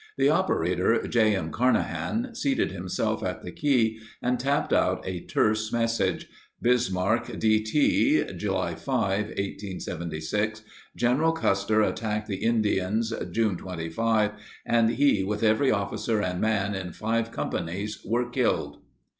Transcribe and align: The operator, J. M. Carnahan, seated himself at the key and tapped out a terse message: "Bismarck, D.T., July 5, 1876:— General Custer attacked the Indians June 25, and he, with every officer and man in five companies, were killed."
The 0.17 0.29
operator, 0.29 1.05
J. 1.07 1.35
M. 1.35 1.51
Carnahan, 1.51 2.33
seated 2.33 2.71
himself 2.71 3.21
at 3.23 3.43
the 3.43 3.51
key 3.51 3.99
and 4.19 4.39
tapped 4.39 4.73
out 4.73 5.03
a 5.07 5.19
terse 5.19 5.71
message: 5.71 6.27
"Bismarck, 6.59 7.37
D.T., 7.37 8.23
July 8.35 8.73
5, 8.73 9.25
1876:— 9.27 10.63
General 11.05 11.33
Custer 11.33 11.83
attacked 11.83 12.25
the 12.27 12.37
Indians 12.43 13.13
June 13.29 13.55
25, 13.57 14.31
and 14.65 14.89
he, 14.89 15.23
with 15.23 15.43
every 15.43 15.69
officer 15.69 16.19
and 16.19 16.41
man 16.41 16.73
in 16.73 16.93
five 16.93 17.29
companies, 17.31 17.99
were 18.03 18.27
killed." 18.27 18.79